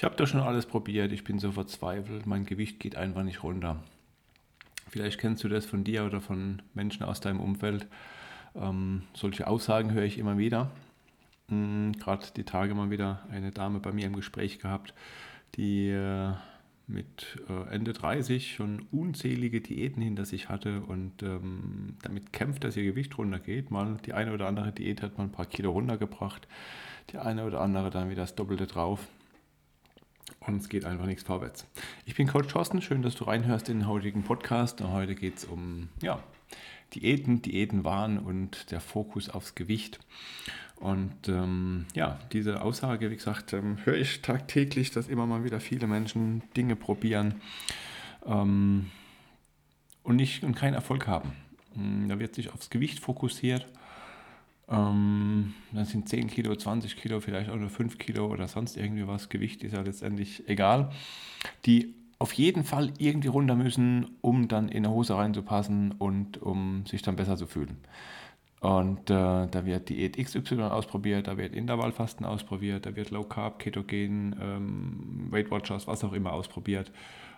Ich 0.00 0.04
habe 0.04 0.16
da 0.16 0.26
schon 0.26 0.40
alles 0.40 0.64
probiert, 0.64 1.12
ich 1.12 1.24
bin 1.24 1.38
so 1.38 1.52
verzweifelt, 1.52 2.24
mein 2.24 2.46
Gewicht 2.46 2.80
geht 2.80 2.96
einfach 2.96 3.22
nicht 3.22 3.42
runter. 3.42 3.84
Vielleicht 4.88 5.20
kennst 5.20 5.44
du 5.44 5.48
das 5.50 5.66
von 5.66 5.84
dir 5.84 6.06
oder 6.06 6.22
von 6.22 6.62
Menschen 6.72 7.02
aus 7.02 7.20
deinem 7.20 7.38
Umfeld. 7.38 7.86
Ähm, 8.54 9.02
solche 9.12 9.46
Aussagen 9.46 9.92
höre 9.92 10.04
ich 10.04 10.16
immer 10.16 10.38
wieder. 10.38 10.70
Mhm, 11.48 11.92
Gerade 12.00 12.24
die 12.34 12.44
Tage 12.44 12.74
mal 12.74 12.88
wieder 12.88 13.20
eine 13.30 13.50
Dame 13.50 13.78
bei 13.78 13.92
mir 13.92 14.06
im 14.06 14.16
Gespräch 14.16 14.58
gehabt, 14.58 14.94
die 15.56 15.90
äh, 15.90 16.32
mit 16.86 17.36
äh, 17.50 17.68
Ende 17.70 17.92
30 17.92 18.54
schon 18.54 18.86
unzählige 18.90 19.60
Diäten 19.60 20.02
hinter 20.02 20.24
sich 20.24 20.48
hatte 20.48 20.80
und 20.80 21.22
ähm, 21.22 21.98
damit 22.00 22.32
kämpft, 22.32 22.64
dass 22.64 22.74
ihr 22.74 22.84
Gewicht 22.84 23.18
runtergeht. 23.18 23.70
Mal 23.70 23.98
die 24.06 24.14
eine 24.14 24.32
oder 24.32 24.48
andere 24.48 24.72
Diät 24.72 25.02
hat 25.02 25.18
mal 25.18 25.24
ein 25.24 25.32
paar 25.32 25.44
Kilo 25.44 25.72
runtergebracht, 25.72 26.48
die 27.12 27.18
eine 27.18 27.44
oder 27.44 27.60
andere 27.60 27.90
dann 27.90 28.08
wieder 28.08 28.22
das 28.22 28.34
Doppelte 28.34 28.66
drauf. 28.66 29.06
Und 30.46 30.56
es 30.56 30.70
geht 30.70 30.86
einfach 30.86 31.04
nichts 31.04 31.22
vorwärts. 31.22 31.66
Ich 32.06 32.14
bin 32.14 32.26
Coach 32.26 32.48
Thorsten, 32.48 32.80
schön, 32.80 33.02
dass 33.02 33.14
du 33.14 33.24
reinhörst 33.24 33.68
in 33.68 33.80
den 33.80 33.88
heutigen 33.88 34.22
Podcast. 34.22 34.80
Und 34.80 34.90
heute 34.90 35.14
geht 35.14 35.36
es 35.36 35.44
um 35.44 35.90
ja, 36.00 36.22
Diäten, 36.94 37.42
Diätenwahn 37.42 38.18
und 38.18 38.70
der 38.70 38.80
Fokus 38.80 39.28
aufs 39.28 39.54
Gewicht. 39.54 40.00
Und 40.76 41.28
ähm, 41.28 41.84
ja, 41.94 42.18
diese 42.32 42.62
Aussage, 42.62 43.10
wie 43.10 43.16
gesagt, 43.16 43.52
ähm, 43.52 43.76
höre 43.84 43.98
ich 43.98 44.22
tagtäglich, 44.22 44.90
dass 44.90 45.08
immer 45.08 45.26
mal 45.26 45.44
wieder 45.44 45.60
viele 45.60 45.86
Menschen 45.86 46.42
Dinge 46.56 46.74
probieren 46.74 47.34
ähm, 48.24 48.90
und, 50.02 50.16
nicht, 50.16 50.42
und 50.42 50.54
keinen 50.54 50.72
Erfolg 50.72 51.06
haben. 51.06 51.32
Hm, 51.74 52.08
da 52.08 52.18
wird 52.18 52.34
sich 52.34 52.50
aufs 52.50 52.70
Gewicht 52.70 52.98
fokussiert. 52.98 53.66
Ähm, 54.70 55.54
dann 55.72 55.84
sind 55.84 56.08
10 56.08 56.28
Kilo, 56.28 56.54
20 56.54 56.96
Kilo, 56.96 57.20
vielleicht 57.20 57.50
auch 57.50 57.56
nur 57.56 57.70
5 57.70 57.98
Kilo 57.98 58.26
oder 58.26 58.46
sonst 58.48 58.76
irgendwie 58.76 59.06
was. 59.06 59.28
Gewicht 59.28 59.64
ist 59.64 59.72
ja 59.72 59.80
letztendlich 59.80 60.48
egal. 60.48 60.90
Die 61.66 61.94
auf 62.18 62.32
jeden 62.34 62.64
Fall 62.64 62.92
irgendwie 62.98 63.28
runter 63.28 63.56
müssen, 63.56 64.16
um 64.20 64.46
dann 64.46 64.68
in 64.68 64.84
eine 64.84 64.94
Hose 64.94 65.16
reinzupassen 65.16 65.92
und 65.92 66.40
um 66.40 66.84
sich 66.86 67.02
dann 67.02 67.16
besser 67.16 67.36
zu 67.36 67.46
fühlen. 67.46 67.78
Und 68.60 69.08
äh, 69.08 69.48
da 69.48 69.64
wird 69.64 69.88
Diät 69.88 70.18
XY 70.18 70.64
ausprobiert, 70.64 71.28
da 71.28 71.38
wird 71.38 71.54
Intervallfasten 71.54 72.26
ausprobiert, 72.26 72.84
da 72.84 72.94
wird 72.94 73.10
Low 73.10 73.24
Carb, 73.24 73.58
Ketogen, 73.58 74.36
ähm, 74.38 75.28
Weight 75.30 75.50
Watchers, 75.50 75.86
was 75.86 76.04
auch 76.04 76.12
immer 76.12 76.34
ausprobiert. 76.34 76.92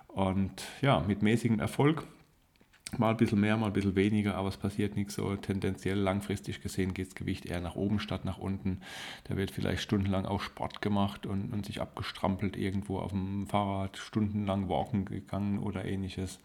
Und 0.09 0.65
ja, 0.81 1.01
mit 1.07 1.23
mäßigem 1.23 1.61
Erfolg. 1.61 2.05
Mal 2.99 3.13
ein 3.13 3.17
bisschen 3.17 3.41
mehr, 3.41 3.57
mal 3.57 3.69
ein 3.69 3.73
bisschen 3.73 3.97
weniger, 3.97 4.35
aber 4.35 4.49
es 4.49 4.59
passiert 4.59 4.97
nichts 4.97 5.15
so. 5.15 5.35
Tendenziell 5.37 5.97
langfristig 5.99 6.61
gesehen 6.61 6.93
geht 6.93 7.09
das 7.09 7.15
Gewicht 7.15 7.47
eher 7.47 7.61
nach 7.63 7.75
oben 7.75 7.99
statt 7.99 8.27
nach 8.27 8.37
unten. 8.37 8.83
Da 9.25 9.37
wird 9.37 9.51
vielleicht 9.51 9.83
stundenlang 9.83 10.27
auch 10.27 10.43
Sport 10.43 10.83
gemacht 10.83 11.25
und, 11.25 11.55
und 11.55 11.65
sich 11.65 11.81
abgestrampelt 11.81 12.57
irgendwo 12.57 12.99
auf 12.99 13.13
dem 13.13 13.47
Fahrrad, 13.47 13.97
stundenlang 13.97 14.69
walken 14.69 15.07
gegangen 15.07 15.59
oder 15.59 15.87
ähnliches. 15.87 16.39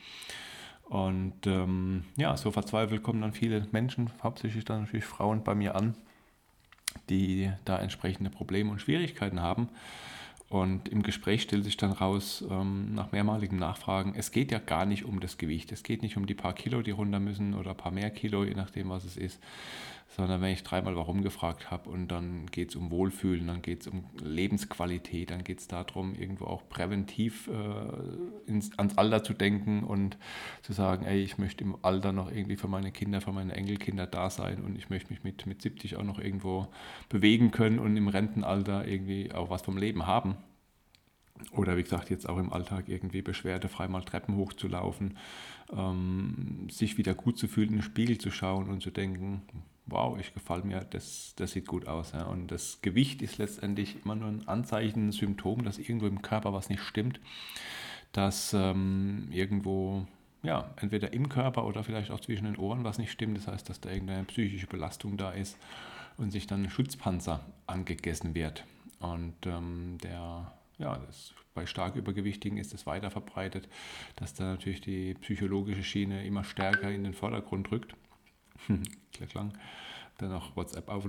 Und 0.86 1.46
ähm, 1.48 2.06
ja, 2.16 2.38
so 2.38 2.50
verzweifelt 2.52 3.04
kommen 3.04 3.22
dann 3.22 3.34
viele 3.34 3.68
Menschen, 3.72 4.10
hauptsächlich 4.24 4.64
dann 4.64 4.84
natürlich 4.84 5.06
Frauen 5.06 5.44
bei 5.44 5.54
mir 5.54 5.76
an, 5.76 5.96
die 7.10 7.52
da 7.66 7.78
entsprechende 7.78 8.30
Probleme 8.30 8.72
und 8.72 8.80
Schwierigkeiten 8.80 9.42
haben. 9.42 9.68
Und 10.50 10.88
im 10.88 11.04
Gespräch 11.04 11.42
stellt 11.42 11.66
sich 11.66 11.76
dann 11.76 11.92
raus, 11.92 12.44
ähm, 12.50 12.94
nach 12.96 13.12
mehrmaligen 13.12 13.60
Nachfragen, 13.60 14.14
es 14.16 14.32
geht 14.32 14.52
ja 14.52 14.60
gar 14.60 14.86
nicht 14.86 15.04
um 15.04 15.20
das 15.20 15.38
Gewicht. 15.38 15.74
Es 15.74 15.84
geht 15.84 16.02
nicht 16.02 16.16
um 16.16 16.26
die 16.26 16.36
paar 16.36 16.54
Kilo, 16.54 16.82
die 16.82 16.92
runter 16.92 17.20
müssen 17.20 17.54
oder 17.54 17.72
ein 17.72 17.78
paar 17.78 17.92
mehr 17.92 18.10
Kilo, 18.10 18.46
je 18.46 18.54
nachdem, 18.54 18.90
was 18.90 19.04
es 19.04 19.18
ist, 19.18 19.40
sondern 20.10 20.42
wenn 20.42 20.52
ich 20.52 20.64
dreimal 20.64 20.96
warum 20.96 21.22
gefragt 21.22 21.70
habe 21.70 21.90
und 21.90 22.08
dann 22.08 22.48
geht 22.48 22.70
es 22.70 22.76
um 22.76 22.92
Wohlfühlen, 22.92 23.48
dann 23.48 23.62
geht 23.62 23.82
es 23.82 23.88
um 23.88 24.06
Lebensqualität, 24.20 25.32
dann 25.32 25.44
geht 25.44 25.60
es 25.60 25.68
darum, 25.68 26.16
irgendwo 26.16 26.46
auch 26.46 26.68
präventiv 26.70 27.50
äh, 27.50 28.50
ins, 28.50 28.78
ans 28.80 28.98
Alter 28.98 29.24
zu 29.24 29.34
denken 29.34 29.84
und 29.84 30.18
zu 30.62 30.74
sagen, 30.74 31.06
ey, 31.06 31.22
ich 31.22 31.38
möchte 31.38 31.64
im 31.64 31.78
Alter 31.82 32.14
noch 32.14 32.32
irgendwie 32.32 32.56
für 32.56 32.70
meine 32.70 32.92
Kinder, 32.92 33.20
für 33.20 33.34
meine 33.34 33.54
Enkelkinder 33.54 34.08
da 34.08 34.30
sein 34.30 34.64
und 34.64 34.78
ich 34.78 34.90
möchte 34.90 35.12
mich 35.12 35.24
mit, 35.24 35.46
mit 35.46 35.62
70 35.62 35.98
auch 35.98 36.04
noch 36.04 36.20
irgendwo 36.20 36.68
bewegen 37.10 37.52
können 37.52 37.80
und 37.80 37.98
im 37.98 38.08
Rentenalter 38.08 38.88
irgendwie 38.88 39.34
auch 39.34 39.50
was 39.50 39.62
vom 39.62 39.78
Leben 39.78 40.08
haben. 40.08 40.38
Oder 41.52 41.78
wie 41.78 41.84
gesagt, 41.84 42.10
jetzt 42.10 42.28
auch 42.28 42.38
im 42.38 42.52
Alltag 42.52 42.86
irgendwie 42.88 43.22
beschwerdefrei 43.22 43.88
mal 43.88 44.02
Treppen 44.02 44.36
hochzulaufen, 44.38 45.18
ähm, 45.72 46.68
sich 46.72 46.98
wieder 46.98 47.14
gut 47.14 47.38
zu 47.38 47.48
fühlen, 47.48 47.70
in 47.70 47.76
den 47.76 47.84
Spiegel 47.84 48.18
zu 48.18 48.32
schauen 48.32 48.70
und 48.70 48.82
zu 48.82 48.90
denken, 48.90 49.44
wow, 49.88 50.18
ich 50.20 50.34
gefall 50.34 50.64
mir, 50.64 50.82
das, 50.90 51.34
das 51.36 51.52
sieht 51.52 51.68
gut 51.68 51.88
aus. 51.88 52.12
Ja. 52.12 52.24
Und 52.24 52.52
das 52.52 52.80
Gewicht 52.82 53.22
ist 53.22 53.38
letztendlich 53.38 53.98
immer 54.04 54.16
nur 54.16 54.30
ein 54.30 54.48
Anzeichen, 54.48 55.08
ein 55.08 55.12
Symptom, 55.12 55.64
dass 55.64 55.80
irgendwo 55.80 56.08
im 56.08 56.22
Körper 56.22 56.54
was 56.54 56.70
nicht 56.70 56.84
stimmt, 56.84 57.20
dass 58.12 58.54
ähm, 58.54 59.30
irgendwo, 59.32 60.06
ja, 60.44 60.70
entweder 60.78 61.14
im 61.14 61.30
Körper 61.30 61.66
oder 61.66 61.84
vielleicht 61.84 62.12
auch 62.12 62.20
zwischen 62.20 62.46
den 62.46 62.58
Ohren 62.58 62.84
was 62.84 62.98
nicht 62.98 63.12
stimmt. 63.12 63.38
Das 63.38 63.48
heißt, 63.48 63.70
dass 63.70 63.82
da 63.82 63.90
irgendeine 63.90 64.26
psychische 64.26 64.68
Belastung 64.68 65.18
da 65.18 65.32
ist 65.32 65.58
und 66.18 66.32
sich 66.32 66.48
dann 66.48 66.64
ein 66.64 66.70
Schutzpanzer 66.70 67.46
angegessen 67.66 68.36
wird. 68.36 68.66
Und 69.00 69.36
ähm, 69.46 69.98
der, 70.04 70.52
ja, 70.80 70.98
das 71.06 71.34
bei 71.54 71.66
stark 71.66 71.96
Übergewichtigen 71.96 72.60
ist 72.60 72.74
es 72.74 72.86
weiter 72.86 73.10
verbreitet, 73.10 73.68
dass 74.16 74.36
da 74.36 74.44
natürlich 74.44 74.82
die 74.82 75.16
psychologische 75.16 75.84
Schiene 75.84 76.24
immer 76.24 76.44
stärker 76.44 76.92
in 76.92 77.04
den 77.04 77.14
Vordergrund 77.14 77.72
rückt. 77.72 77.96
Klang. 79.30 79.54
Dann 80.18 80.32
auch 80.34 80.56
WhatsApp 80.56 80.90
auf. 80.90 81.08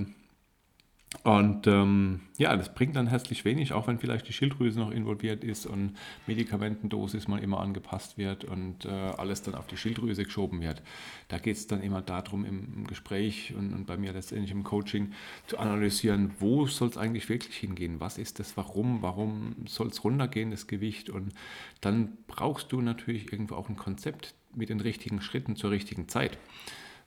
Und 1.23 1.67
ähm, 1.67 2.21
ja, 2.37 2.55
das 2.55 2.75
bringt 2.75 2.95
dann 2.95 3.07
herzlich 3.07 3.47
wenig, 3.47 3.73
auch 3.73 3.87
wenn 3.87 3.99
vielleicht 3.99 4.29
die 4.29 4.35
Schilddrüse 4.35 4.79
noch 4.79 4.91
involviert 4.91 5.43
ist 5.43 5.65
und 5.65 5.97
Medikamentendosis 6.27 7.29
mal 7.29 7.43
immer 7.43 7.61
angepasst 7.61 8.19
wird 8.19 8.45
und 8.45 8.85
äh, 8.85 8.91
alles 8.91 9.41
dann 9.41 9.55
auf 9.55 9.67
die 9.67 9.79
Schilddrüse 9.79 10.25
geschoben 10.25 10.61
wird. 10.61 10.83
Da 11.29 11.39
geht 11.39 11.57
es 11.57 11.67
dann 11.67 11.83
immer 11.83 12.03
darum, 12.03 12.45
im, 12.45 12.75
im 12.77 12.87
Gespräch 12.87 13.55
und, 13.57 13.73
und, 13.73 13.87
bei 13.87 13.97
mir 13.97 14.13
letztendlich 14.13 14.51
im 14.51 14.65
Coaching 14.65 15.13
zu 15.47 15.57
analysieren, 15.59 16.33
wo 16.41 16.67
soll 16.67 16.89
es 16.89 16.99
eigentlich 16.99 17.31
wirklich 17.31 17.57
hingehen? 17.57 18.01
Was 18.01 18.19
ist 18.19 18.39
das? 18.39 18.59
Warum? 18.59 19.01
Warum 19.01 19.57
soll 19.67 19.87
es 19.89 20.05
runtergehen, 20.05 20.51
das 20.51 20.67
Gewicht? 20.67 21.09
Und 21.09 21.33
dann 21.81 22.19
brauchst 22.27 22.71
du 22.71 22.83
natürlich 22.83 23.33
irgendwo 23.33 23.55
auch 23.55 23.71
ein 23.71 23.77
Konzept 23.77 24.35
mit 24.55 24.69
den 24.69 24.81
richtigen 24.81 25.23
Schritten 25.23 25.57
zur 25.57 25.71
richtigen 25.71 26.07
Zeit. 26.09 26.37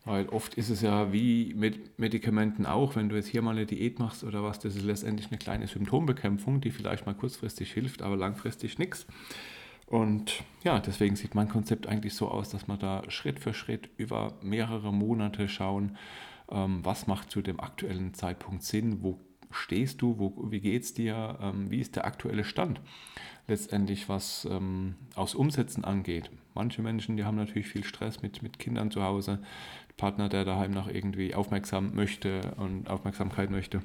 Weil 0.03 0.29
oft 0.29 0.55
ist 0.55 0.69
es 0.69 0.81
ja 0.81 1.13
wie 1.13 1.53
mit 1.55 1.99
Medikamenten 1.99 2.65
auch, 2.65 2.95
wenn 2.95 3.09
du 3.09 3.15
jetzt 3.15 3.27
hier 3.27 3.43
mal 3.43 3.51
eine 3.51 3.67
Diät 3.67 3.99
machst 3.99 4.23
oder 4.23 4.43
was, 4.43 4.57
das 4.57 4.75
ist 4.75 4.83
letztendlich 4.83 5.27
eine 5.27 5.37
kleine 5.37 5.67
Symptombekämpfung, 5.67 6.59
die 6.59 6.71
vielleicht 6.71 7.05
mal 7.05 7.13
kurzfristig 7.13 7.71
hilft, 7.71 8.01
aber 8.01 8.17
langfristig 8.17 8.79
nichts. 8.79 9.05
Und 9.85 10.43
ja, 10.63 10.79
deswegen 10.79 11.15
sieht 11.15 11.35
mein 11.35 11.49
Konzept 11.49 11.85
eigentlich 11.85 12.15
so 12.15 12.29
aus, 12.29 12.49
dass 12.49 12.67
wir 12.67 12.77
da 12.77 13.03
Schritt 13.09 13.39
für 13.39 13.53
Schritt 13.53 13.89
über 13.97 14.33
mehrere 14.41 14.91
Monate 14.91 15.47
schauen, 15.47 15.97
ähm, 16.49 16.79
was 16.83 17.05
macht 17.07 17.29
zu 17.29 17.41
dem 17.41 17.59
aktuellen 17.59 18.13
Zeitpunkt 18.13 18.63
Sinn, 18.63 19.03
wo 19.03 19.19
stehst 19.51 20.01
du, 20.01 20.17
wo, 20.17 20.51
wie 20.51 20.59
geht 20.59 20.83
es 20.83 20.93
dir, 20.93 21.37
ähm, 21.41 21.69
wie 21.69 21.79
ist 21.79 21.95
der 21.95 22.05
aktuelle 22.05 22.43
Stand 22.43 22.81
letztendlich, 23.47 24.09
was 24.09 24.47
ähm, 24.49 24.95
aus 25.15 25.35
Umsetzen 25.35 25.83
angeht. 25.83 26.31
Manche 26.53 26.81
Menschen, 26.81 27.17
die 27.17 27.23
haben 27.23 27.37
natürlich 27.37 27.67
viel 27.67 27.83
Stress 27.83 28.21
mit, 28.21 28.41
mit 28.41 28.59
Kindern 28.59 28.91
zu 28.91 29.03
Hause, 29.03 29.39
Partner, 29.97 30.29
der 30.29 30.45
daheim 30.45 30.71
noch 30.71 30.87
irgendwie 30.87 31.35
aufmerksam 31.35 31.93
möchte 31.93 32.53
und 32.57 32.89
Aufmerksamkeit 32.89 33.49
möchte. 33.51 33.81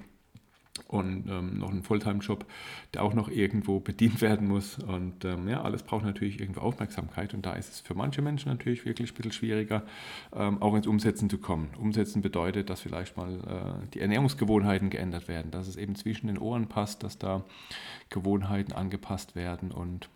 Und 0.89 1.29
ähm, 1.29 1.59
noch 1.59 1.71
einen 1.71 1.83
Fulltime-Job, 1.83 2.47
der 2.95 3.03
auch 3.03 3.13
noch 3.13 3.29
irgendwo 3.29 3.81
bedient 3.87 4.21
werden 4.21 4.47
muss. 4.47 4.79
Und 4.79 5.25
ähm, 5.25 5.49
ja, 5.49 5.63
alles 5.63 5.83
braucht 5.83 6.05
natürlich 6.05 6.39
irgendwo 6.41 6.61
Aufmerksamkeit. 6.61 7.35
Und 7.35 7.45
da 7.45 7.55
ist 7.55 7.73
es 7.73 7.81
für 7.81 7.95
manche 7.95 8.23
Menschen 8.23 8.51
natürlich 8.51 8.85
wirklich 8.85 9.11
ein 9.11 9.15
bisschen 9.17 9.33
schwieriger, 9.33 9.83
ähm, 10.33 10.63
auch 10.63 10.75
ins 10.75 10.87
Umsetzen 10.87 11.29
zu 11.29 11.39
kommen. 11.39 11.71
Umsetzen 11.79 12.23
bedeutet, 12.23 12.71
dass 12.71 12.81
vielleicht 12.81 13.17
mal 13.17 13.35
äh, 13.35 13.87
die 13.95 14.01
Ernährungsgewohnheiten 14.01 14.91
geändert 14.91 15.27
werden, 15.27 15.51
dass 15.51 15.67
es 15.67 15.77
eben 15.77 15.97
zwischen 15.97 16.29
den 16.29 16.39
Ohren 16.39 16.69
passt, 16.69 17.03
dass 17.03 17.19
da 17.19 17.45
Gewohnheiten 18.11 18.73
angepasst 18.73 19.35
werden 19.35 19.73
und 19.73 20.09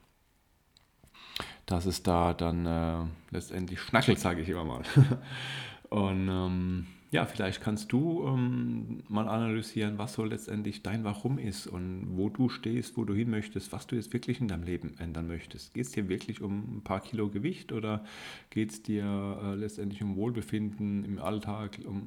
dass 1.67 1.87
es 1.87 2.03
da 2.03 2.35
dann 2.35 2.67
äh, 2.67 3.05
letztendlich 3.31 3.81
schnackelt, 3.81 4.19
sage 4.19 4.43
ich 4.43 4.49
immer 4.49 4.65
mal. 4.65 4.83
Und 5.91 6.29
ähm, 6.29 6.87
ja, 7.11 7.25
vielleicht 7.25 7.61
kannst 7.61 7.91
du 7.91 8.25
ähm, 8.25 9.03
mal 9.09 9.29
analysieren, 9.29 9.99
was 9.99 10.13
so 10.13 10.25
letztendlich 10.25 10.83
dein 10.85 11.03
Warum 11.03 11.39
ist 11.39 11.67
und 11.67 12.07
wo 12.11 12.29
du 12.29 12.49
stehst, 12.49 12.97
wo 12.97 13.05
du 13.05 13.15
hin 13.15 13.31
möchtest, 13.31 13.73
was 13.73 13.89
du 13.89 13.97
jetzt 13.97 14.13
wirklich 14.13 14.41
in 14.41 14.47
deinem 14.47 14.63
Leben 14.63 14.95
ändern 14.99 15.27
möchtest. 15.27 15.75
Geht 15.75 15.87
es 15.87 15.93
dir 15.93 16.09
wirklich 16.09 16.41
um 16.41 16.77
ein 16.77 16.85
paar 16.85 17.01
Kilo 17.01 17.29
Gewicht 17.29 17.73
oder 17.73 18.05
geht 18.51 18.71
es 18.71 18.83
dir 18.85 19.41
äh, 19.43 19.55
letztendlich 19.57 20.03
um 20.03 20.15
Wohlbefinden 20.15 21.05
im 21.05 21.19
Alltag, 21.19 21.81
um 21.85 22.03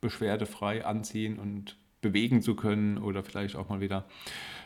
beschwerdefrei 0.00 0.84
anziehen 0.84 1.40
und 1.40 1.76
bewegen 2.00 2.42
zu 2.42 2.54
können 2.54 2.96
oder 2.96 3.24
vielleicht 3.24 3.56
auch 3.56 3.68
mal 3.68 3.80
wieder 3.80 4.06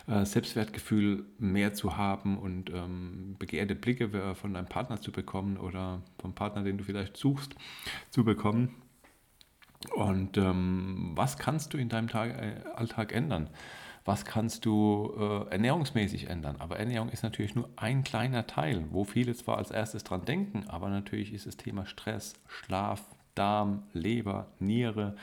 äh, 0.07 0.27
Selbstwertgefühl 0.27 1.25
mehr 1.39 1.73
zu 1.73 1.97
haben 1.97 2.37
und 2.39 2.71
ähm, 2.71 3.37
begehrte 3.39 3.75
Blicke 3.75 4.35
von 4.35 4.53
deinem 4.53 4.67
Partner 4.67 5.01
zu 5.01 5.13
bekommen 5.13 5.57
oder 5.57 6.03
vom 6.19 6.35
Partner, 6.35 6.63
den 6.63 6.77
du 6.77 6.85
vielleicht 6.85 7.17
suchst, 7.17 7.55
zu 8.11 8.23
bekommen. 8.23 8.75
Und 9.93 10.37
ähm, 10.37 11.13
was 11.15 11.39
kannst 11.39 11.75
du 11.75 11.79
in 11.79 11.89
deinem 11.89 12.09
Tag, 12.09 12.31
äh, 12.31 12.55
Alltag 12.75 13.13
ändern? 13.13 13.51
was 14.05 14.25
kannst 14.25 14.67
du 14.67 15.15
äh, 15.19 15.51
ernährungsmäßig 15.51 16.29
ändern. 16.29 16.57
Aber 16.59 16.79
Ernährung 16.79 17.09
ist 17.09 17.23
natürlich 17.23 17.55
nur 17.55 17.69
ein 17.77 18.05
kleiner 18.05 18.47
Teil, 18.47 18.85
wo 18.91 19.05
viele 19.05 19.35
zwar 19.35 19.57
als 19.57 19.71
erstes 19.71 20.05
dran 20.05 20.25
denken, 20.25 20.65
aber 20.69 20.91
natürlich 20.91 21.33
ist 21.33 21.47
das 21.47 21.57
Thema 21.57 21.87
Stress, 21.87 22.35
Schlaf, 22.47 23.03
Darm, 23.35 23.83
Leber, 23.93 24.47
Niere, 24.59 25.17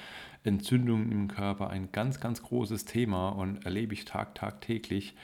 Entzündungen 0.44 1.12
im 1.12 1.28
Körper 1.28 1.70
ein 1.70 1.90
ganz, 1.92 2.20
ganz 2.20 2.42
großes 2.42 2.86
Thema 2.86 3.30
und 3.30 3.66
erlebe 3.66 3.94
ich 3.94 4.06
tag, 4.06 4.36
tagtäglich 4.36 5.16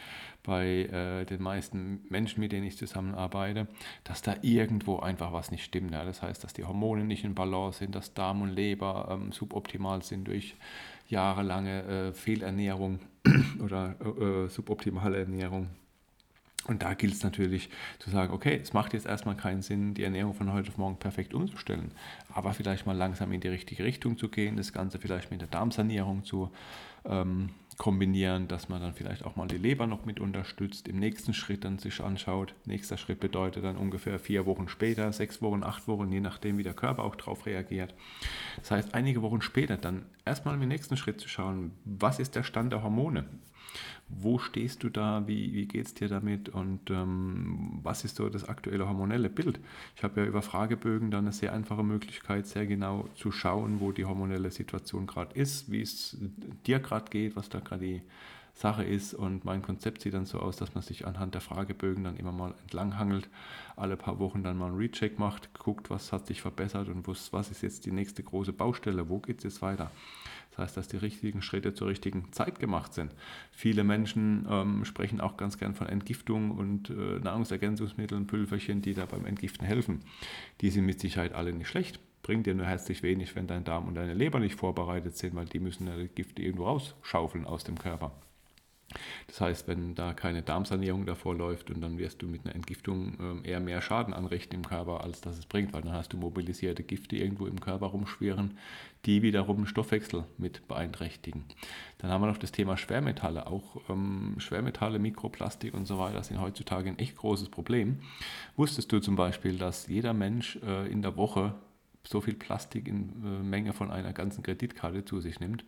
bei 0.43 0.83
äh, 0.85 1.25
den 1.25 1.41
meisten 1.41 2.05
Menschen, 2.09 2.39
mit 2.39 2.53
denen 2.53 2.65
ich 2.65 2.77
zusammenarbeite, 2.77 3.67
dass 4.05 4.21
da 4.21 4.35
irgendwo 4.41 4.99
einfach 4.99 5.33
was 5.33 5.51
nicht 5.51 5.65
stimmt. 5.65 5.91
Ja. 5.91 6.05
Das 6.05 6.21
heißt, 6.21 6.43
dass 6.43 6.53
die 6.53 6.63
Hormone 6.63 7.03
nicht 7.03 7.25
in 7.25 7.35
Balance 7.35 7.79
sind, 7.79 7.95
dass 7.95 8.13
Darm 8.13 8.41
und 8.41 8.51
Leber 8.51 9.09
ähm, 9.11 9.31
suboptimal 9.33 10.03
sind 10.03 10.27
durch 10.27 10.55
jahrelange 11.09 11.83
äh, 11.83 12.13
Fehlernährung 12.13 12.99
oder 13.63 13.95
äh, 13.99 14.45
äh 14.45 14.47
suboptimale 14.47 15.19
Ernährung. 15.19 15.69
Und 16.67 16.83
da 16.83 16.93
gilt 16.93 17.13
es 17.13 17.23
natürlich 17.23 17.69
zu 17.99 18.09
sagen, 18.09 18.33
okay, 18.33 18.59
es 18.61 18.73
macht 18.73 18.93
jetzt 18.93 19.05
erstmal 19.05 19.35
keinen 19.35 19.61
Sinn, 19.61 19.93
die 19.93 20.03
Ernährung 20.03 20.33
von 20.33 20.51
heute 20.51 20.69
auf 20.69 20.77
morgen 20.77 20.97
perfekt 20.97 21.33
umzustellen, 21.33 21.91
aber 22.33 22.53
vielleicht 22.53 22.85
mal 22.85 22.95
langsam 22.95 23.31
in 23.31 23.39
die 23.39 23.47
richtige 23.47 23.83
Richtung 23.83 24.17
zu 24.17 24.27
gehen, 24.29 24.57
das 24.57 24.73
Ganze 24.73 24.99
vielleicht 24.99 25.31
mit 25.31 25.39
der 25.39 25.47
Darmsanierung 25.47 26.25
zu 26.25 26.51
ähm, 27.05 27.49
kombinieren, 27.77 28.47
dass 28.47 28.69
man 28.69 28.81
dann 28.81 28.93
vielleicht 28.93 29.23
auch 29.23 29.35
mal 29.35 29.47
die 29.47 29.57
Leber 29.57 29.85
noch 29.87 30.03
mit 30.05 30.19
unterstützt, 30.19 30.87
im 30.87 30.97
nächsten 30.97 31.33
Schritt 31.33 31.63
dann 31.63 31.77
sich 31.77 32.01
anschaut. 32.01 32.55
Nächster 32.65 32.97
Schritt 32.97 33.19
bedeutet 33.19 33.63
dann 33.63 33.77
ungefähr 33.77 34.17
vier 34.19 34.45
Wochen 34.45 34.67
später, 34.67 35.11
sechs 35.13 35.41
Wochen, 35.41 35.63
acht 35.63 35.87
Wochen, 35.87 36.11
je 36.11 36.19
nachdem, 36.19 36.57
wie 36.57 36.63
der 36.63 36.73
Körper 36.73 37.03
auch 37.03 37.15
darauf 37.15 37.45
reagiert. 37.45 37.93
Das 38.57 38.71
heißt, 38.71 38.95
einige 38.95 39.21
Wochen 39.21 39.41
später 39.41 39.77
dann 39.77 40.05
erstmal 40.25 40.55
im 40.55 40.67
nächsten 40.67 40.97
Schritt 40.97 41.21
zu 41.21 41.29
schauen, 41.29 41.71
was 41.85 42.19
ist 42.19 42.35
der 42.35 42.43
Stand 42.43 42.73
der 42.73 42.83
Hormone? 42.83 43.25
Wo 44.09 44.39
stehst 44.39 44.83
du 44.83 44.89
da? 44.89 45.27
Wie, 45.27 45.53
wie 45.53 45.65
geht 45.65 45.85
es 45.85 45.93
dir 45.93 46.07
damit? 46.07 46.49
Und 46.49 46.89
ähm, 46.89 47.79
was 47.83 48.05
ist 48.05 48.15
so 48.15 48.29
das 48.29 48.47
aktuelle 48.47 48.87
hormonelle 48.87 49.29
Bild? 49.29 49.59
Ich 49.95 50.03
habe 50.03 50.21
ja 50.21 50.27
über 50.27 50.41
Fragebögen 50.41 51.11
dann 51.11 51.25
eine 51.25 51.33
sehr 51.33 51.53
einfache 51.53 51.83
Möglichkeit, 51.83 52.47
sehr 52.47 52.65
genau 52.65 53.09
zu 53.15 53.31
schauen, 53.31 53.79
wo 53.81 53.91
die 53.91 54.05
hormonelle 54.05 54.51
Situation 54.51 55.07
gerade 55.07 55.37
ist, 55.37 55.71
wie 55.71 55.81
es 55.81 56.17
dir 56.65 56.79
gerade 56.79 57.09
geht, 57.09 57.35
was 57.35 57.49
da 57.49 57.59
gerade 57.59 57.85
die 57.85 58.01
Sache 58.57 58.83
ist. 58.83 59.13
Und 59.13 59.45
mein 59.45 59.61
Konzept 59.61 60.01
sieht 60.01 60.13
dann 60.13 60.25
so 60.25 60.39
aus, 60.39 60.57
dass 60.57 60.73
man 60.73 60.83
sich 60.83 61.05
anhand 61.05 61.33
der 61.33 61.41
Fragebögen 61.41 62.03
dann 62.03 62.17
immer 62.17 62.31
mal 62.31 62.53
entlanghangelt, 62.63 63.29
alle 63.75 63.97
paar 63.97 64.19
Wochen 64.19 64.43
dann 64.43 64.57
mal 64.57 64.67
einen 64.67 64.77
Recheck 64.77 65.19
macht, 65.19 65.53
guckt, 65.53 65.89
was 65.89 66.11
hat 66.11 66.27
sich 66.27 66.41
verbessert 66.41 66.89
und 66.89 67.07
was, 67.07 67.31
was 67.33 67.51
ist 67.51 67.61
jetzt 67.61 67.85
die 67.85 67.91
nächste 67.91 68.23
große 68.23 68.53
Baustelle, 68.53 69.09
wo 69.09 69.19
geht 69.19 69.39
es 69.39 69.43
jetzt 69.43 69.61
weiter. 69.61 69.91
Das 70.51 70.59
heißt, 70.59 70.77
dass 70.77 70.87
die 70.87 70.97
richtigen 70.97 71.43
Schritte 71.43 71.75
zur 71.75 71.87
richtigen 71.87 72.31
Zeit 72.31 72.59
gemacht 72.59 72.93
sind. 72.95 73.13
Viele 73.51 73.83
Menschen 73.83 74.47
ähm, 74.49 74.85
sprechen 74.85 75.21
auch 75.21 75.37
ganz 75.37 75.59
gern 75.59 75.75
von 75.75 75.87
Entgiftung 75.87 76.49
und 76.49 76.89
äh, 76.89 77.19
Nahrungsergänzungsmitteln, 77.19 78.25
Pülverchen, 78.25 78.81
die 78.81 78.95
da 78.95 79.05
beim 79.05 79.25
Entgiften 79.25 79.67
helfen. 79.67 80.01
Die 80.61 80.71
sind 80.71 80.85
mit 80.85 80.99
Sicherheit 80.99 81.33
alle 81.33 81.53
nicht 81.53 81.67
schlecht. 81.67 81.99
Bringt 82.23 82.47
dir 82.47 82.55
nur 82.55 82.65
herzlich 82.65 83.03
wenig, 83.03 83.35
wenn 83.35 83.45
dein 83.45 83.65
Darm 83.65 83.87
und 83.87 83.93
deine 83.93 84.15
Leber 84.15 84.39
nicht 84.39 84.55
vorbereitet 84.55 85.15
sind, 85.15 85.35
weil 85.35 85.45
die 85.45 85.59
müssen 85.59 85.85
ja 85.85 85.95
die 85.95 86.07
Gifte 86.07 86.41
irgendwo 86.41 86.65
rausschaufeln 86.65 87.45
aus 87.45 87.63
dem 87.63 87.77
Körper. 87.77 88.11
Das 89.27 89.41
heißt, 89.41 89.67
wenn 89.67 89.95
da 89.95 90.13
keine 90.13 90.41
Darmsanierung 90.41 91.05
davor 91.05 91.35
läuft 91.35 91.69
und 91.69 91.81
dann 91.81 91.97
wirst 91.97 92.21
du 92.21 92.27
mit 92.27 92.45
einer 92.45 92.55
Entgiftung 92.55 93.43
äh, 93.43 93.49
eher 93.49 93.59
mehr 93.59 93.81
Schaden 93.81 94.13
anrichten 94.13 94.55
im 94.55 94.65
Körper, 94.65 95.03
als 95.03 95.21
dass 95.21 95.37
es 95.37 95.45
bringt, 95.45 95.73
weil 95.73 95.81
dann 95.81 95.93
hast 95.93 96.13
du 96.13 96.17
mobilisierte 96.17 96.83
Gifte 96.83 97.17
irgendwo 97.17 97.47
im 97.47 97.59
Körper 97.59 97.87
rumschwirren, 97.87 98.57
die 99.05 99.21
wiederum 99.21 99.65
Stoffwechsel 99.65 100.23
mit 100.37 100.67
beeinträchtigen. 100.67 101.43
Dann 101.97 102.11
haben 102.11 102.21
wir 102.21 102.27
noch 102.27 102.37
das 102.37 102.51
Thema 102.51 102.77
Schwermetalle. 102.77 103.47
Auch 103.47 103.81
ähm, 103.89 104.35
Schwermetalle, 104.37 104.99
Mikroplastik 104.99 105.73
und 105.73 105.85
so 105.85 105.99
weiter 105.99 106.23
sind 106.23 106.39
heutzutage 106.39 106.89
ein 106.89 106.99
echt 106.99 107.17
großes 107.17 107.49
Problem. 107.49 107.99
Wusstest 108.55 108.91
du 108.91 108.99
zum 108.99 109.15
Beispiel, 109.15 109.57
dass 109.57 109.87
jeder 109.87 110.13
Mensch 110.13 110.57
äh, 110.65 110.89
in 110.89 111.01
der 111.01 111.17
Woche 111.17 111.55
so 112.05 112.21
viel 112.21 112.35
Plastik 112.35 112.87
in 112.87 113.09
äh, 113.23 113.43
Menge 113.43 113.73
von 113.73 113.91
einer 113.91 114.13
ganzen 114.13 114.43
Kreditkarte 114.43 115.03
zu 115.03 115.19
sich 115.19 115.41
nimmt? 115.41 115.65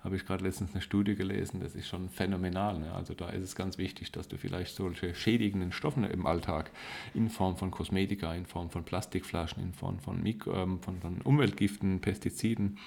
Habe 0.00 0.14
ich 0.14 0.24
gerade 0.24 0.44
letztens 0.44 0.72
eine 0.72 0.80
Studie 0.80 1.16
gelesen, 1.16 1.60
das 1.60 1.74
ist 1.74 1.88
schon 1.88 2.08
phänomenal. 2.08 2.78
Ne? 2.78 2.92
Also 2.92 3.14
da 3.14 3.30
ist 3.30 3.42
es 3.42 3.56
ganz 3.56 3.78
wichtig, 3.78 4.12
dass 4.12 4.28
du 4.28 4.36
vielleicht 4.36 4.74
solche 4.74 5.14
schädigenden 5.14 5.72
Stoffe 5.72 6.06
im 6.06 6.26
Alltag 6.26 6.70
in 7.14 7.28
Form 7.28 7.56
von 7.56 7.70
Kosmetika, 7.70 8.32
in 8.34 8.46
Form 8.46 8.70
von 8.70 8.84
Plastikflaschen, 8.84 9.62
in 9.62 9.72
Form 9.72 9.98
von, 9.98 10.22
Mikro, 10.22 10.54
ähm, 10.54 10.80
von, 10.80 11.00
von 11.00 11.20
Umweltgiften, 11.22 12.00
Pestiziden, 12.00 12.78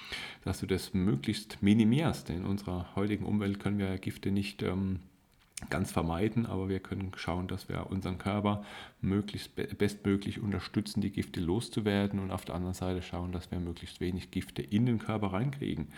dass 0.44 0.60
du 0.60 0.66
das 0.66 0.94
möglichst 0.94 1.62
minimierst. 1.62 2.30
In 2.30 2.46
unserer 2.46 2.94
heutigen 2.96 3.26
Umwelt 3.26 3.60
können 3.60 3.78
wir 3.78 3.98
Gifte 3.98 4.30
nicht 4.30 4.62
ähm, 4.62 5.00
ganz 5.70 5.92
vermeiden, 5.92 6.46
aber 6.46 6.68
wir 6.68 6.80
können 6.80 7.12
schauen, 7.16 7.48
dass 7.48 7.68
wir 7.68 7.88
unseren 7.90 8.18
Körper 8.18 8.64
möglichst 9.00 9.54
bestmöglich 9.78 10.40
unterstützen, 10.40 11.00
die 11.00 11.10
Gifte 11.10 11.40
loszuwerden 11.40 12.18
und 12.20 12.30
auf 12.30 12.44
der 12.44 12.54
anderen 12.54 12.74
Seite 12.74 13.02
schauen, 13.02 13.32
dass 13.32 13.50
wir 13.50 13.58
möglichst 13.58 14.00
wenig 14.00 14.30
Gifte 14.30 14.62
in 14.62 14.86
den 14.86 14.98
Körper 14.98 15.28
reinkriegen. 15.28 15.88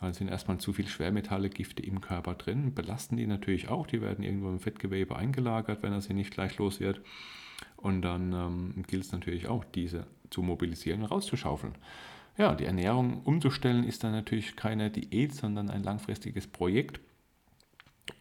Weil 0.00 0.10
es 0.10 0.18
sind 0.18 0.28
erstmal 0.28 0.58
zu 0.58 0.72
viel 0.72 0.88
Schwermetalle, 0.88 1.48
Gifte 1.48 1.82
im 1.82 2.00
Körper 2.00 2.34
drin, 2.34 2.74
belasten 2.74 3.16
die 3.16 3.26
natürlich 3.26 3.68
auch, 3.68 3.86
die 3.86 4.00
werden 4.00 4.24
irgendwo 4.24 4.48
im 4.50 4.60
Fettgewebe 4.60 5.16
eingelagert, 5.16 5.82
wenn 5.82 5.92
er 5.92 6.00
sie 6.00 6.14
nicht 6.14 6.32
gleich 6.32 6.58
los 6.58 6.80
wird. 6.80 7.00
Und 7.76 8.02
dann 8.02 8.32
ähm, 8.32 8.84
gilt 8.86 9.04
es 9.04 9.12
natürlich 9.12 9.48
auch, 9.48 9.64
diese 9.64 10.06
zu 10.30 10.42
mobilisieren 10.42 11.02
und 11.02 11.10
rauszuschaufeln. 11.10 11.74
Ja, 12.36 12.54
die 12.54 12.64
Ernährung 12.64 13.22
umzustellen 13.22 13.84
ist 13.84 14.02
dann 14.02 14.12
natürlich 14.12 14.56
keine 14.56 14.90
Diät, 14.90 15.34
sondern 15.34 15.70
ein 15.70 15.84
langfristiges 15.84 16.48
Projekt 16.48 17.00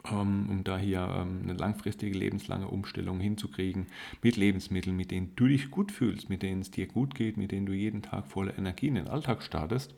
um 0.09 0.61
da 0.63 0.77
hier 0.77 1.01
ähm, 1.01 1.41
eine 1.43 1.53
langfristige, 1.53 2.17
lebenslange 2.17 2.67
Umstellung 2.67 3.19
hinzukriegen 3.19 3.87
mit 4.21 4.35
Lebensmitteln, 4.35 4.95
mit 4.95 5.11
denen 5.11 5.35
du 5.35 5.47
dich 5.47 5.71
gut 5.71 5.91
fühlst, 5.91 6.29
mit 6.29 6.41
denen 6.41 6.61
es 6.61 6.71
dir 6.71 6.87
gut 6.87 7.15
geht, 7.15 7.37
mit 7.37 7.51
denen 7.51 7.65
du 7.65 7.73
jeden 7.73 8.01
Tag 8.01 8.27
voller 8.27 8.57
Energie 8.57 8.87
in 8.87 8.95
den 8.95 9.07
Alltag 9.07 9.43
startest, 9.43 9.93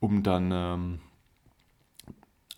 um 0.00 0.22
dann 0.22 0.50
ähm, 0.52 0.98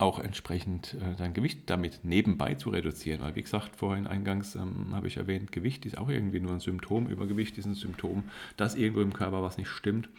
auch 0.01 0.19
entsprechend 0.19 0.95
äh, 0.95 1.15
dein 1.17 1.33
Gewicht 1.33 1.69
damit 1.69 1.99
nebenbei 2.03 2.55
zu 2.55 2.69
reduzieren. 2.69 3.21
Weil, 3.21 3.35
wie 3.35 3.43
gesagt, 3.43 3.75
vorhin 3.75 4.07
eingangs 4.07 4.55
ähm, 4.55 4.93
habe 4.93 5.07
ich 5.07 5.17
erwähnt, 5.17 5.51
Gewicht 5.51 5.85
ist 5.85 5.97
auch 5.97 6.09
irgendwie 6.09 6.39
nur 6.39 6.53
ein 6.53 6.59
Symptom. 6.59 7.07
Übergewicht 7.07 7.57
ist 7.57 7.65
ein 7.65 7.75
Symptom, 7.75 8.23
dass 8.57 8.75
irgendwo 8.75 9.01
im 9.01 9.13
Körper 9.13 9.43
was 9.43 9.57
nicht 9.57 9.69
stimmt. 9.69 10.09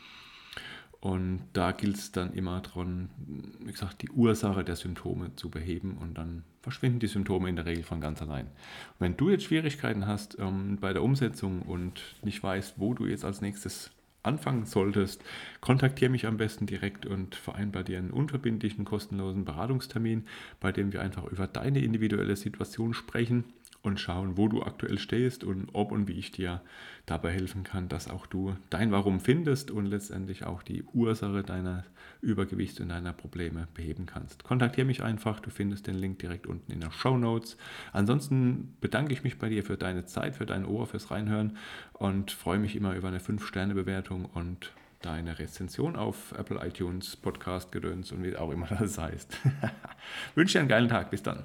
Und 1.02 1.40
da 1.52 1.72
gilt 1.72 1.96
es 1.96 2.12
dann 2.12 2.32
immer 2.32 2.60
daran, 2.60 3.10
wie 3.58 3.72
gesagt, 3.72 4.02
die 4.02 4.10
Ursache 4.10 4.62
der 4.62 4.76
Symptome 4.76 5.34
zu 5.34 5.50
beheben 5.50 5.98
und 6.00 6.16
dann 6.16 6.44
verschwinden 6.60 7.00
die 7.00 7.08
Symptome 7.08 7.48
in 7.48 7.56
der 7.56 7.66
Regel 7.66 7.82
von 7.82 8.00
ganz 8.00 8.22
allein. 8.22 8.46
Und 8.46 9.00
wenn 9.00 9.16
du 9.16 9.28
jetzt 9.28 9.42
Schwierigkeiten 9.42 10.06
hast 10.06 10.38
ähm, 10.38 10.78
bei 10.80 10.92
der 10.92 11.02
Umsetzung 11.02 11.62
und 11.62 12.00
nicht 12.22 12.40
weißt, 12.40 12.74
wo 12.76 12.94
du 12.94 13.06
jetzt 13.06 13.24
als 13.24 13.40
nächstes 13.40 13.90
anfangen 14.22 14.64
solltest, 14.64 15.24
kontaktiere 15.60 16.08
mich 16.08 16.24
am 16.24 16.36
besten 16.36 16.66
direkt 16.66 17.04
und 17.04 17.34
vereinbare 17.34 17.82
dir 17.82 17.98
einen 17.98 18.12
unverbindlichen, 18.12 18.84
kostenlosen 18.84 19.44
Beratungstermin, 19.44 20.26
bei 20.60 20.70
dem 20.70 20.92
wir 20.92 21.02
einfach 21.02 21.24
über 21.24 21.48
deine 21.48 21.80
individuelle 21.80 22.36
Situation 22.36 22.94
sprechen 22.94 23.42
und 23.82 23.98
schauen, 23.98 24.36
wo 24.36 24.48
du 24.48 24.62
aktuell 24.62 24.98
stehst 24.98 25.42
und 25.42 25.68
ob 25.72 25.90
und 25.90 26.06
wie 26.06 26.12
ich 26.12 26.30
dir 26.30 26.62
dabei 27.04 27.32
helfen 27.32 27.64
kann, 27.64 27.88
dass 27.88 28.08
auch 28.08 28.26
du 28.26 28.54
dein 28.70 28.92
Warum 28.92 29.18
findest 29.18 29.70
und 29.72 29.86
letztendlich 29.86 30.44
auch 30.44 30.62
die 30.62 30.84
Ursache 30.84 31.42
deiner 31.42 31.84
Übergewichts 32.20 32.78
und 32.78 32.90
deiner 32.90 33.12
Probleme 33.12 33.66
beheben 33.74 34.06
kannst. 34.06 34.44
Kontaktiere 34.44 34.86
mich 34.86 35.02
einfach, 35.02 35.40
du 35.40 35.50
findest 35.50 35.88
den 35.88 35.96
Link 35.96 36.20
direkt 36.20 36.46
unten 36.46 36.70
in 36.70 36.80
der 36.80 36.92
Show 36.92 37.18
Notes. 37.18 37.56
Ansonsten 37.92 38.76
bedanke 38.80 39.12
ich 39.12 39.24
mich 39.24 39.38
bei 39.38 39.48
dir 39.48 39.64
für 39.64 39.76
deine 39.76 40.06
Zeit, 40.06 40.36
für 40.36 40.46
dein 40.46 40.64
Ohr, 40.64 40.86
fürs 40.86 41.10
Reinhören 41.10 41.56
und 41.92 42.30
freue 42.30 42.60
mich 42.60 42.76
immer 42.76 42.94
über 42.94 43.08
eine 43.08 43.18
5-Sterne-Bewertung 43.18 44.26
und 44.26 44.72
deine 45.00 45.40
Rezension 45.40 45.96
auf 45.96 46.32
Apple 46.38 46.64
iTunes, 46.64 47.16
Podcast, 47.16 47.72
Gedöns 47.72 48.12
und 48.12 48.22
wie 48.22 48.36
auch 48.36 48.52
immer 48.52 48.66
das 48.66 48.98
heißt. 48.98 49.36
Wünsche 50.36 50.52
dir 50.52 50.60
einen 50.60 50.68
geilen 50.68 50.88
Tag. 50.88 51.10
Bis 51.10 51.24
dann. 51.24 51.42